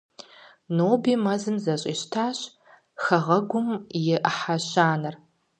Ноби 0.75 1.13
мэзым 1.23 1.57
зэщӀищтащ 1.63 2.37
хэгъэгум 3.03 3.69
и 3.99 4.01
ӏыхьэ 4.21 4.55
щанэр. 4.67 5.15